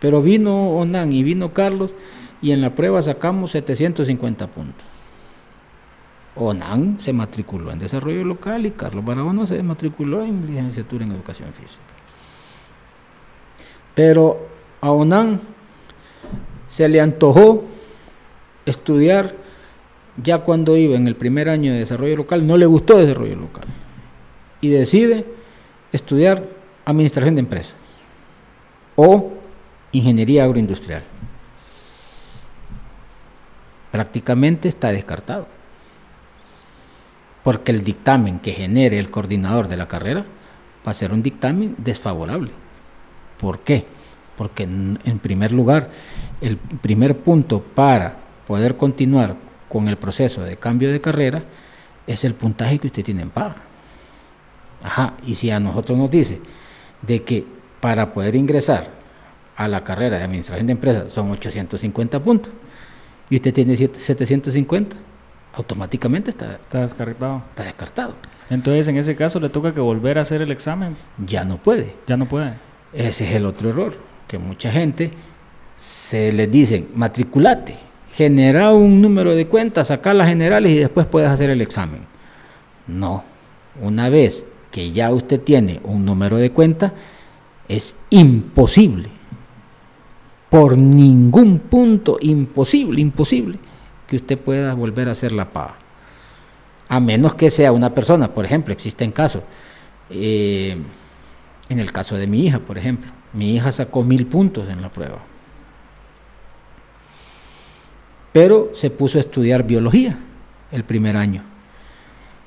Pero 0.00 0.22
vino 0.22 0.70
Onan 0.70 1.12
y 1.12 1.22
vino 1.22 1.52
Carlos 1.52 1.94
y 2.40 2.52
en 2.52 2.62
la 2.62 2.74
prueba 2.74 3.02
sacamos 3.02 3.50
750 3.50 4.46
puntos. 4.46 4.97
Onan 6.38 7.00
se 7.00 7.12
matriculó 7.12 7.70
en 7.70 7.78
desarrollo 7.78 8.24
local 8.24 8.66
y 8.66 8.70
Carlos 8.72 9.04
Barahona 9.04 9.46
se 9.46 9.62
matriculó 9.62 10.22
en 10.22 10.46
licenciatura 10.46 11.04
en 11.04 11.12
educación 11.12 11.52
física. 11.52 11.82
Pero 13.94 14.46
a 14.80 14.90
Onan 14.90 15.40
se 16.66 16.88
le 16.88 17.00
antojó 17.00 17.64
estudiar 18.64 19.34
ya 20.22 20.38
cuando 20.38 20.76
iba 20.76 20.96
en 20.96 21.06
el 21.06 21.16
primer 21.16 21.48
año 21.48 21.72
de 21.72 21.78
desarrollo 21.78 22.16
local, 22.16 22.46
no 22.46 22.56
le 22.56 22.66
gustó 22.66 22.98
desarrollo 22.98 23.36
local 23.36 23.66
y 24.60 24.68
decide 24.68 25.24
estudiar 25.92 26.44
administración 26.84 27.34
de 27.36 27.40
empresas 27.40 27.76
o 28.96 29.32
ingeniería 29.92 30.44
agroindustrial. 30.44 31.04
Prácticamente 33.90 34.68
está 34.68 34.92
descartado. 34.92 35.57
Porque 37.48 37.72
el 37.72 37.82
dictamen 37.82 38.40
que 38.40 38.52
genere 38.52 38.98
el 38.98 39.10
coordinador 39.10 39.68
de 39.68 39.78
la 39.78 39.88
carrera 39.88 40.26
va 40.86 40.90
a 40.90 40.92
ser 40.92 41.14
un 41.14 41.22
dictamen 41.22 41.76
desfavorable. 41.78 42.50
¿Por 43.38 43.60
qué? 43.60 43.86
Porque 44.36 44.64
en 44.64 45.18
primer 45.22 45.52
lugar, 45.52 45.88
el 46.42 46.58
primer 46.58 47.16
punto 47.16 47.62
para 47.62 48.18
poder 48.46 48.76
continuar 48.76 49.36
con 49.66 49.88
el 49.88 49.96
proceso 49.96 50.42
de 50.42 50.58
cambio 50.58 50.92
de 50.92 51.00
carrera 51.00 51.42
es 52.06 52.22
el 52.22 52.34
puntaje 52.34 52.78
que 52.78 52.88
usted 52.88 53.02
tiene 53.02 53.22
en 53.22 53.30
paga. 53.30 53.62
Ajá, 54.82 55.14
y 55.26 55.34
si 55.34 55.50
a 55.50 55.58
nosotros 55.58 55.96
nos 55.96 56.10
dice 56.10 56.42
de 57.00 57.22
que 57.22 57.46
para 57.80 58.12
poder 58.12 58.34
ingresar 58.34 58.90
a 59.56 59.68
la 59.68 59.82
carrera 59.84 60.18
de 60.18 60.24
administración 60.24 60.66
de 60.66 60.72
empresas 60.72 61.10
son 61.14 61.30
850 61.30 62.22
puntos 62.22 62.52
y 63.30 63.36
usted 63.36 63.54
tiene 63.54 63.74
750, 63.74 65.07
automáticamente 65.58 66.30
está, 66.30 66.54
está 66.54 66.82
descartado. 66.82 67.42
Está 67.50 67.64
descartado. 67.64 68.14
Entonces, 68.48 68.86
en 68.88 68.96
ese 68.96 69.16
caso, 69.16 69.40
le 69.40 69.48
toca 69.48 69.74
que 69.74 69.80
volver 69.80 70.18
a 70.18 70.22
hacer 70.22 70.40
el 70.40 70.52
examen. 70.52 70.96
Ya 71.26 71.44
no 71.44 71.58
puede. 71.58 71.94
Ya 72.06 72.16
no 72.16 72.26
puede. 72.26 72.54
Ese 72.92 73.28
es 73.28 73.34
el 73.34 73.44
otro 73.44 73.68
error, 73.68 73.98
que 74.28 74.38
mucha 74.38 74.70
gente 74.70 75.10
se 75.76 76.32
les 76.32 76.50
dice, 76.50 76.86
matriculate, 76.94 77.76
genera 78.12 78.72
un 78.72 79.02
número 79.02 79.34
de 79.34 79.46
cuentas, 79.46 79.88
saca 79.88 80.14
las 80.14 80.28
generales 80.28 80.72
y 80.72 80.78
después 80.78 81.06
puedes 81.06 81.28
hacer 81.28 81.50
el 81.50 81.60
examen. 81.60 82.00
No, 82.86 83.24
una 83.82 84.08
vez 84.08 84.44
que 84.70 84.92
ya 84.92 85.10
usted 85.10 85.40
tiene 85.40 85.80
un 85.82 86.04
número 86.04 86.36
de 86.36 86.50
cuenta, 86.50 86.94
es 87.68 87.96
imposible 88.10 89.10
por 90.48 90.78
ningún 90.78 91.58
punto, 91.58 92.16
imposible, 92.20 93.00
imposible, 93.02 93.58
que 94.08 94.16
usted 94.16 94.38
pueda 94.38 94.74
volver 94.74 95.08
a 95.08 95.12
hacer 95.12 95.32
la 95.32 95.52
paga. 95.52 95.76
A 96.88 97.00
menos 97.00 97.34
que 97.34 97.50
sea 97.50 97.72
una 97.72 97.94
persona, 97.94 98.32
por 98.32 98.44
ejemplo, 98.44 98.72
existen 98.72 99.12
casos, 99.12 99.42
eh, 100.10 100.76
en 101.68 101.78
el 101.78 101.92
caso 101.92 102.16
de 102.16 102.26
mi 102.26 102.46
hija, 102.46 102.58
por 102.58 102.78
ejemplo, 102.78 103.10
mi 103.34 103.54
hija 103.54 103.70
sacó 103.70 104.02
mil 104.02 104.26
puntos 104.26 104.68
en 104.70 104.80
la 104.80 104.88
prueba, 104.88 105.18
pero 108.32 108.70
se 108.72 108.88
puso 108.90 109.18
a 109.18 109.20
estudiar 109.20 109.64
biología 109.64 110.18
el 110.72 110.84
primer 110.84 111.16
año. 111.16 111.42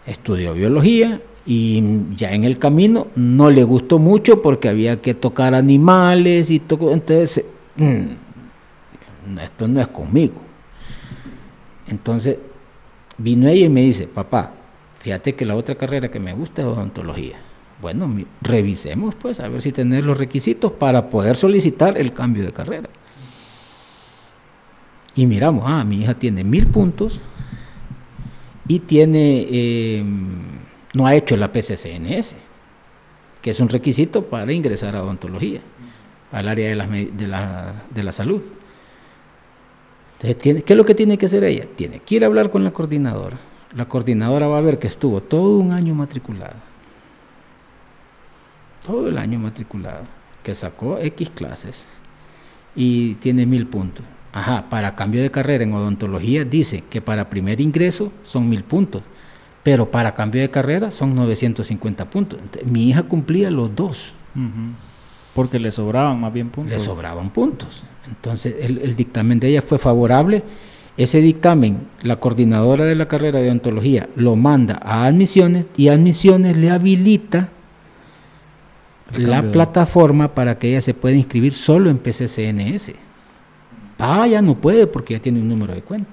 Estudió 0.08 0.54
biología 0.54 1.22
y 1.46 1.84
ya 2.16 2.32
en 2.32 2.44
el 2.44 2.58
camino 2.58 3.08
no 3.16 3.52
le 3.52 3.64
gustó 3.64 4.00
mucho 4.00 4.42
porque 4.42 4.70
había 4.70 5.02
que 5.02 5.14
tocar 5.14 5.54
animales 5.54 6.50
y 6.50 6.60
todo, 6.60 6.92
entonces 6.94 7.46
Mm, 7.76 9.40
esto 9.40 9.68
no 9.68 9.82
es 9.82 9.88
conmigo. 9.88 10.34
Entonces 11.92 12.38
vino 13.18 13.50
ella 13.50 13.66
y 13.66 13.70
me 13.70 13.82
dice, 13.82 14.08
papá, 14.08 14.54
fíjate 14.98 15.36
que 15.36 15.46
la 15.46 15.56
otra 15.56 15.76
carrera 15.76 16.10
que 16.10 16.20
me 16.20 16.34
gusta 16.34 16.62
es 16.62 16.68
odontología. 16.68 17.38
Bueno, 17.82 18.10
revisemos 18.42 19.14
pues 19.16 19.40
a 19.42 19.50
ver 19.50 19.62
si 19.62 19.72
tenés 19.74 20.06
los 20.06 20.18
requisitos 20.18 20.72
para 20.72 21.10
poder 21.10 21.36
solicitar 21.36 21.98
el 21.98 22.14
cambio 22.14 22.46
de 22.46 22.54
carrera. 22.54 22.90
Y 25.16 25.26
miramos, 25.26 25.66
ah, 25.68 25.84
mi 25.84 26.02
hija 26.02 26.14
tiene 26.14 26.46
mil 26.46 26.68
puntos 26.68 27.20
y 28.68 28.80
tiene, 28.80 29.98
em, 29.98 30.60
no 30.94 31.06
ha 31.06 31.16
hecho 31.16 31.36
la 31.36 31.52
PCCNS. 31.52 32.36
que 33.42 33.50
es 33.50 33.60
un 33.60 33.70
requisito 33.70 34.28
para 34.28 34.54
ingresar 34.54 34.96
a 34.96 35.02
odontología, 35.02 35.62
al 36.32 36.48
área 36.48 36.70
de 36.70 36.76
la, 36.76 36.86
de 36.86 37.28
la, 37.28 37.74
de 37.90 38.04
la 38.04 38.12
salud. 38.12 38.44
Entonces, 40.24 40.64
¿qué 40.64 40.74
es 40.74 40.78
lo 40.78 40.86
que 40.86 40.96
tiene 40.96 41.18
que 41.18 41.26
hacer 41.26 41.44
ella? 41.44 41.66
Tiene 41.76 42.00
que 42.00 42.16
ir 42.16 42.24
a 42.24 42.28
hablar 42.28 42.52
con 42.52 42.64
la 42.64 42.72
coordinadora. 42.72 43.40
La 43.74 43.86
coordinadora 43.86 44.48
va 44.48 44.58
a 44.58 44.62
ver 44.62 44.78
que 44.78 44.88
estuvo 44.88 45.22
todo 45.22 45.58
un 45.58 45.72
año 45.72 45.96
matriculada. 45.96 46.58
Todo 48.86 49.10
el 49.10 49.18
año 49.18 49.40
matriculada. 49.40 50.04
Que 50.44 50.54
sacó 50.54 51.00
X 51.00 51.30
clases 51.30 51.86
y 52.76 53.16
tiene 53.16 53.46
mil 53.46 53.68
puntos. 53.68 54.06
Ajá, 54.34 54.70
para 54.70 54.96
cambio 54.96 55.22
de 55.22 55.32
carrera 55.32 55.64
en 55.64 55.74
odontología 55.74 56.46
dice 56.46 56.84
que 56.90 57.02
para 57.02 57.30
primer 57.30 57.60
ingreso 57.60 58.12
son 58.24 58.50
mil 58.50 58.64
puntos, 58.64 59.04
pero 59.64 59.92
para 59.92 60.14
cambio 60.14 60.42
de 60.42 60.50
carrera 60.50 60.90
son 60.90 61.16
950 61.16 62.10
puntos. 62.10 62.40
mi 62.66 62.90
hija 62.90 63.04
cumplía 63.04 63.52
los 63.52 63.76
dos. 63.76 64.14
Porque 65.34 65.60
le 65.60 65.72
sobraban 65.72 66.20
más 66.20 66.34
bien 66.34 66.50
puntos. 66.50 66.72
Le 66.72 66.80
sobraban 66.80 67.30
puntos. 67.30 67.84
Entonces 68.08 68.56
el, 68.60 68.96
dictamen 68.96 69.40
de 69.40 69.50
ella 69.50 69.62
fue 69.62 69.78
favorable. 69.78 70.44
Ese 70.98 71.22
dictamen, 71.22 71.88
la 72.02 72.18
coordinadora 72.18 72.84
de 72.84 72.96
la 72.96 73.08
carrera 73.08 73.40
de 73.40 73.48
odontología 73.48 74.10
lo 74.16 74.36
manda 74.36 74.80
a 74.84 75.06
admisiones 75.06 75.68
y 75.78 75.88
admisiones 75.88 76.58
le 76.58 76.70
habilita 76.70 77.50
la 79.16 79.52
plataforma 79.52 80.34
para 80.34 80.58
que 80.58 80.70
ella 80.70 80.82
se 80.82 80.94
pueda 80.94 81.16
inscribir 81.16 81.54
solo 81.54 81.90
en 81.90 81.98
PCCNS. 81.98 82.94
Ah, 84.00 84.28
ya 84.28 84.42
no 84.42 84.56
puede 84.56 84.88
porque 84.88 85.14
ya 85.14 85.22
tiene 85.22 85.40
un 85.40 85.48
número 85.48 85.74
de 85.74 85.82
cuenta. 85.82 86.12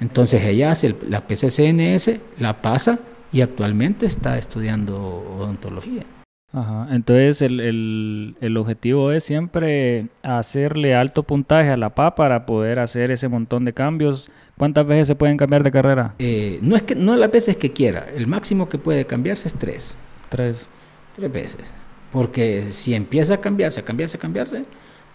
Entonces 0.00 0.42
ella 0.42 0.72
hace 0.72 0.94
la 1.08 1.26
PCCNS, 1.26 2.20
la 2.38 2.60
pasa 2.60 2.98
y 3.32 3.40
actualmente 3.40 4.06
está 4.06 4.36
estudiando 4.36 4.98
odontología. 5.38 6.04
Ajá. 6.52 6.88
Entonces 6.90 7.42
el, 7.42 8.56
objetivo 8.56 9.12
es 9.12 9.24
siempre 9.24 10.06
hacerle 10.22 10.94
alto 10.94 11.22
puntaje 11.22 11.70
a 11.70 11.76
la 11.76 11.94
PA 11.94 12.14
para 12.14 12.46
poder 12.46 12.78
hacer 12.78 13.10
ese 13.10 13.28
montón 13.28 13.64
de 13.64 13.72
cambios. 13.72 14.30
¿Cuántas 14.56 14.86
veces 14.86 15.08
se 15.08 15.14
pueden 15.14 15.36
cambiar 15.36 15.62
de 15.62 15.70
carrera? 15.70 16.14
Eh, 16.18 16.58
no 16.62 16.76
es 16.76 16.82
que 16.82 16.94
no 16.94 17.14
las 17.16 17.30
veces 17.30 17.56
que 17.56 17.72
quiera. 17.72 18.06
El 18.14 18.26
máximo 18.26 18.68
que 18.68 18.78
puede 18.78 19.04
cambiarse 19.06 19.48
es 19.48 19.54
tres. 19.54 19.96
Tres. 20.30 20.66
Tres 21.14 21.30
veces. 21.30 21.70
Porque 22.10 22.72
si 22.72 22.94
empieza 22.94 23.34
a 23.34 23.40
cambiarse, 23.40 23.80
a 23.80 23.84
cambiarse, 23.84 24.16
a 24.16 24.20
cambiarse, 24.20 24.64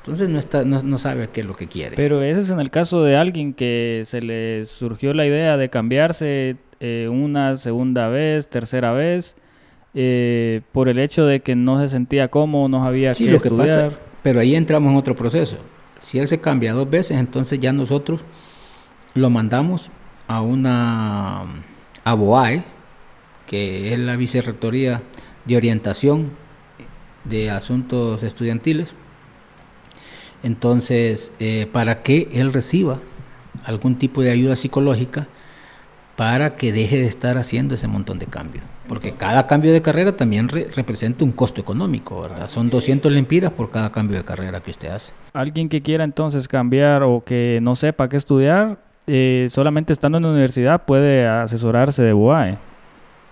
entonces 0.02 0.30
no, 0.30 0.38
está, 0.38 0.64
no, 0.64 0.98
sabe 0.98 1.30
qué 1.32 1.42
es 1.42 1.48
lo 1.48 1.56
que 1.56 1.68
quiere. 1.68 1.96
Pero 1.96 2.22
ese 2.22 2.42
es 2.42 2.50
en 2.50 2.60
el 2.60 2.70
caso 2.70 3.04
de 3.04 3.16
alguien 3.16 3.54
que 3.54 4.02
se 4.06 4.22
le 4.22 4.66
surgió 4.66 5.14
la 5.14 5.26
idea 5.26 5.58
de 5.58 5.70
cambiarse 5.70 6.58
eh, 6.80 7.08
una 7.12 7.58
segunda 7.58 8.08
vez, 8.10 8.48
tercera 8.50 8.94
vez, 8.94 9.36
eh, 9.94 10.62
por 10.72 10.90
el 10.90 11.00
hecho 11.00 11.26
de 11.26 11.42
que 11.42 11.56
no 11.56 11.80
se 11.82 11.90
sentía 11.90 12.30
cómodo, 12.30 12.68
no 12.70 12.84
sabía 12.84 13.14
sí, 13.14 13.28
lo 13.28 13.40
Que 13.40 13.52
pasa, 13.52 13.92
pero 14.24 14.40
ahí 14.40 14.56
entramos 14.56 14.92
en 14.92 14.98
otro 14.98 15.16
proceso. 15.16 15.58
Si 16.00 16.20
él 16.20 16.28
se 16.28 16.40
cambia 16.40 16.74
dos 16.74 16.90
veces, 16.90 17.18
entonces 17.18 17.60
ya 17.60 17.74
nosotros 17.74 18.22
lo 19.14 19.30
mandamos 19.30 19.92
a 20.28 20.42
una 20.42 21.46
a 22.04 22.14
BOAE, 22.14 22.64
que 23.48 23.94
es 23.94 24.00
la 24.00 24.16
Vicerrectoría 24.16 25.02
de 25.46 25.58
Orientación 25.58 26.32
de 27.26 27.52
Asuntos 27.52 28.24
Estudiantiles 28.24 28.96
entonces, 30.44 31.32
eh, 31.40 31.68
para 31.72 32.02
que 32.02 32.30
él 32.34 32.54
reciba 32.54 33.00
algún 33.64 33.98
tipo 33.98 34.22
de 34.22 34.32
ayuda 34.32 34.56
psicológica 34.56 35.28
para 36.22 36.56
que 36.56 36.72
deje 36.72 36.98
de 36.98 37.08
estar 37.08 37.40
haciendo 37.40 37.74
ese 37.74 37.88
montón 37.88 38.20
de 38.20 38.28
cambios. 38.28 38.64
Porque 38.88 39.12
cada 39.14 39.48
cambio 39.48 39.74
de 39.74 39.82
carrera 39.82 40.16
también 40.16 40.50
representa 40.50 41.26
un 41.26 41.32
costo 41.32 41.60
económico, 41.62 42.22
¿verdad? 42.22 42.48
Son 42.48 42.70
200 42.70 43.12
lempiras 43.12 43.52
por 43.54 43.72
cada 43.72 43.92
cambio 43.92 44.18
de 44.18 44.24
carrera 44.24 44.62
que 44.62 44.70
usted 44.70 44.90
hace. 44.90 45.14
Alguien 45.34 45.68
que 45.68 45.82
quiera 45.82 46.04
entonces 46.04 46.48
cambiar 46.48 47.02
o 47.02 47.24
que 47.26 47.58
no 47.64 47.76
sepa 47.76 48.08
qué 48.08 48.18
estudiar, 48.18 48.78
eh, 49.08 49.48
solamente 49.50 49.94
estando 49.94 50.20
en 50.20 50.26
la 50.26 50.30
universidad 50.30 50.86
puede 50.86 51.28
asesorarse 51.28 52.04
de 52.04 52.14
UAE. 52.14 52.60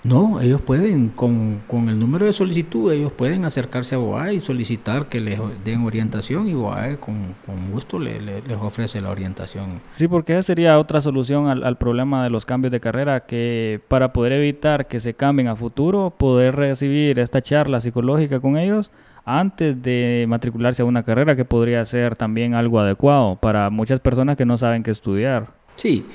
No, 0.01 0.39
ellos 0.39 0.61
pueden, 0.61 1.09
con, 1.09 1.61
el 1.69 1.99
número 1.99 2.25
de 2.25 2.31
solicitud, 2.31 2.91
ellos 2.91 3.11
pueden 3.11 3.43
acercarse 3.43 3.95
a 3.95 3.97
BOAE 3.97 4.35
y 4.35 4.39
solicitar 4.39 5.09
que 5.09 5.19
les 5.19 5.39
den 5.65 5.83
orientación 5.83 6.47
y 6.47 6.53
BOAE 6.53 6.97
con, 6.99 7.35
gusto 7.71 7.99
les 7.99 8.57
ofrece 8.61 9.01
la 9.01 9.09
orientación. 9.09 9.81
Sí, 9.91 10.07
porque 10.07 10.33
esa 10.33 10.43
sería 10.43 10.79
otra 10.79 11.01
solución 11.01 11.47
al, 11.47 11.77
problema 11.77 12.23
de 12.23 12.29
los 12.29 12.45
cambios 12.45 12.71
de 12.71 12.79
carrera, 12.79 13.25
que 13.25 13.81
para 13.89 14.13
poder 14.13 14.31
evitar 14.33 14.87
que 14.87 15.01
se 15.01 15.13
cambien 15.15 15.49
a 15.49 15.57
futuro, 15.57 16.13
poder 16.17 16.55
recibir 16.55 17.19
esta 17.19 17.41
charla 17.41 17.81
psicológica 17.81 18.39
con 18.39 18.57
ellos 18.57 18.91
antes 19.25 19.81
de 19.81 20.25
matricularse 20.29 20.81
a 20.81 20.85
una 20.85 21.03
carrera, 21.03 21.35
que 21.35 21.43
podría 21.43 21.85
ser 21.85 22.15
también 22.15 22.53
algo 22.53 22.79
adecuado 22.79 23.35
para 23.35 23.69
muchas 23.69 23.99
personas 23.99 24.37
que 24.37 24.45
no 24.45 24.57
saben 24.57 24.81
qué 24.81 24.91
estudiar. 24.91 25.47
Sí, 25.75 26.05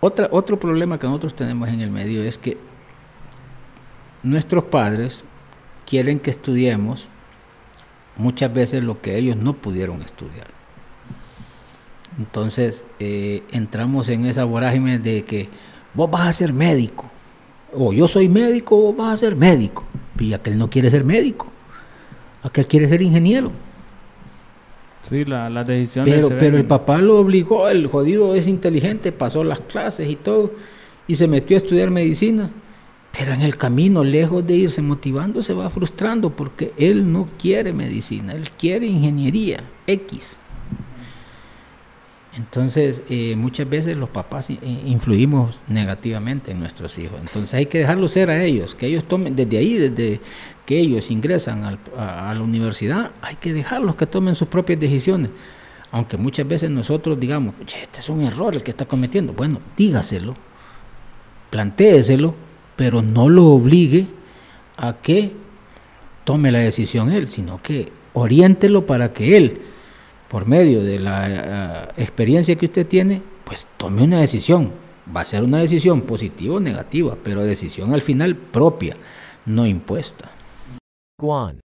otra, 0.00 0.28
otro 0.30 0.58
problema 0.58 0.98
que 0.98 1.06
nosotros 1.06 1.34
tenemos 1.34 1.68
en 1.68 1.80
el 1.80 1.90
medio 1.90 2.22
es 2.22 2.38
que 2.38 2.56
nuestros 4.22 4.64
padres 4.64 5.24
quieren 5.86 6.18
que 6.18 6.30
estudiemos 6.30 7.08
muchas 8.16 8.52
veces 8.52 8.82
lo 8.82 9.00
que 9.00 9.16
ellos 9.16 9.36
no 9.36 9.54
pudieron 9.54 10.02
estudiar. 10.02 10.48
Entonces 12.18 12.84
eh, 12.98 13.42
entramos 13.52 14.08
en 14.08 14.26
esa 14.26 14.44
vorágine 14.44 14.98
de 14.98 15.24
que 15.24 15.48
vos 15.94 16.10
vas 16.10 16.26
a 16.26 16.32
ser 16.32 16.52
médico, 16.52 17.08
o 17.72 17.92
yo 17.92 18.08
soy 18.08 18.28
médico, 18.28 18.76
vos 18.76 18.96
vas 18.96 19.14
a 19.14 19.16
ser 19.16 19.36
médico. 19.36 19.84
Y 20.18 20.32
aquel 20.32 20.58
no 20.58 20.68
quiere 20.68 20.90
ser 20.90 21.04
médico, 21.04 21.46
aquel 22.42 22.66
quiere 22.66 22.88
ser 22.88 23.02
ingeniero. 23.02 23.52
Sí, 25.02 25.24
la, 25.24 25.48
la 25.48 25.62
decisión. 25.62 26.04
Pero, 26.04 26.28
pero 26.36 26.56
el 26.56 26.64
papá 26.64 26.98
lo 26.98 27.20
obligó, 27.20 27.68
el 27.68 27.86
jodido 27.86 28.34
es 28.34 28.48
inteligente, 28.48 29.12
pasó 29.12 29.44
las 29.44 29.60
clases 29.60 30.10
y 30.10 30.16
todo, 30.16 30.52
y 31.06 31.14
se 31.14 31.28
metió 31.28 31.56
a 31.56 31.58
estudiar 31.58 31.90
medicina. 31.90 32.50
Pero 33.16 33.32
en 33.32 33.42
el 33.42 33.56
camino, 33.56 34.04
lejos 34.04 34.46
de 34.46 34.54
irse 34.54 34.82
motivando, 34.82 35.42
se 35.42 35.54
va 35.54 35.70
frustrando 35.70 36.30
porque 36.30 36.72
él 36.76 37.10
no 37.10 37.28
quiere 37.38 37.72
medicina, 37.72 38.32
él 38.32 38.50
quiere 38.50 38.86
ingeniería 38.86 39.64
X. 39.86 40.38
Entonces, 42.38 43.02
eh, 43.08 43.34
muchas 43.36 43.68
veces 43.68 43.96
los 43.96 44.10
papás 44.10 44.48
influimos 44.50 45.58
negativamente 45.66 46.52
en 46.52 46.60
nuestros 46.60 46.96
hijos. 46.98 47.18
Entonces 47.18 47.52
hay 47.52 47.66
que 47.66 47.78
dejarlo 47.78 48.06
ser 48.06 48.30
a 48.30 48.44
ellos, 48.44 48.76
que 48.76 48.86
ellos 48.86 49.04
tomen, 49.04 49.34
desde 49.34 49.58
ahí, 49.58 49.74
desde 49.74 50.20
que 50.64 50.78
ellos 50.78 51.10
ingresan 51.10 51.64
a, 51.96 52.34
la 52.34 52.40
universidad, 52.40 53.10
hay 53.22 53.34
que 53.36 53.52
dejarlos 53.52 53.96
que 53.96 54.06
tomen 54.06 54.36
sus 54.36 54.46
propias 54.46 54.78
decisiones. 54.78 55.30
Aunque 55.90 56.16
muchas 56.16 56.46
veces 56.46 56.70
nosotros 56.70 57.18
digamos, 57.18 57.54
este 57.60 57.98
es 57.98 58.08
un 58.08 58.20
error 58.20 58.54
el 58.54 58.62
que 58.62 58.70
está 58.70 58.84
cometiendo. 58.84 59.32
Bueno, 59.32 59.60
dígaselo, 59.76 60.36
plantéeselo 61.50 62.47
pero 62.78 63.02
no 63.02 63.28
lo 63.28 63.46
obligue 63.46 64.06
a 64.76 64.98
que 65.02 65.32
tome 66.22 66.52
la 66.52 66.60
decisión 66.60 67.10
él, 67.10 67.28
sino 67.28 67.60
que 67.60 67.90
oriéntelo 68.12 68.86
para 68.86 69.12
que 69.12 69.36
él, 69.36 69.60
por 70.28 70.46
medio 70.46 70.84
de 70.84 71.00
la 71.00 71.26
eh, 71.26 71.88
experiencia 71.96 72.54
que 72.54 72.66
usted 72.66 72.86
tiene, 72.86 73.20
pues 73.42 73.66
tome 73.76 74.02
una 74.04 74.20
decisión. 74.20 74.72
Va 75.14 75.22
a 75.22 75.24
ser 75.24 75.42
una 75.42 75.58
decisión 75.58 76.02
positiva 76.02 76.54
o 76.54 76.60
negativa, 76.60 77.16
pero 77.20 77.42
decisión 77.42 77.92
al 77.92 78.02
final 78.02 78.36
propia, 78.36 78.96
no 79.44 79.66
impuesta. 79.66 80.30
Guan. 81.20 81.58